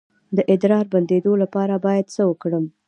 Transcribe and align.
د 0.35 0.39
ادرار 0.53 0.85
د 0.87 0.91
بندیدو 0.93 1.33
لپاره 1.43 1.73
باید 1.85 2.05
څه 2.15 2.21
وکړم؟ 2.29 2.65